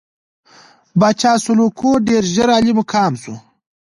[0.99, 3.35] پاچا سلوکو ډېر ژر عالي مقام شو.